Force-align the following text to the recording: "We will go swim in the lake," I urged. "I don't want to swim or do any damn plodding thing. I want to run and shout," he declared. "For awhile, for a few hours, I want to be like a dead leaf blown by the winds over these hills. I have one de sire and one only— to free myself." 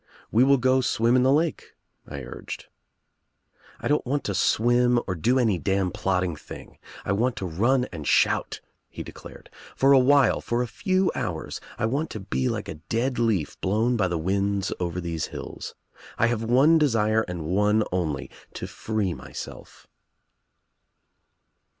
"We 0.31 0.43
will 0.43 0.57
go 0.57 0.81
swim 0.81 1.15
in 1.15 1.21
the 1.21 1.31
lake," 1.31 1.75
I 2.07 2.21
urged. 2.23 2.65
"I 3.79 3.87
don't 3.87 4.03
want 4.03 4.23
to 4.23 4.33
swim 4.33 4.99
or 5.05 5.13
do 5.13 5.37
any 5.37 5.59
damn 5.59 5.91
plodding 5.91 6.35
thing. 6.35 6.79
I 7.05 7.11
want 7.11 7.35
to 7.35 7.45
run 7.45 7.85
and 7.91 8.07
shout," 8.07 8.61
he 8.89 9.03
declared. 9.03 9.51
"For 9.75 9.91
awhile, 9.93 10.41
for 10.41 10.63
a 10.63 10.67
few 10.67 11.11
hours, 11.13 11.61
I 11.77 11.85
want 11.85 12.09
to 12.09 12.19
be 12.19 12.49
like 12.49 12.67
a 12.67 12.79
dead 12.89 13.19
leaf 13.19 13.61
blown 13.61 13.95
by 13.95 14.07
the 14.07 14.17
winds 14.17 14.73
over 14.79 14.99
these 14.99 15.27
hills. 15.27 15.75
I 16.17 16.25
have 16.25 16.41
one 16.43 16.79
de 16.79 16.89
sire 16.89 17.21
and 17.27 17.45
one 17.45 17.83
only— 17.91 18.31
to 18.55 18.65
free 18.65 19.13
myself." 19.13 19.85